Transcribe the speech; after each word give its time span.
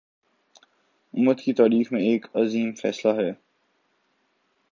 امت 1.13 1.41
کی 1.41 1.53
تاریخ 1.53 1.91
میں 1.91 2.01
ایک 2.01 2.25
عظیم 2.35 2.71
فیصلہ 2.73 3.13
ہے 3.13 3.31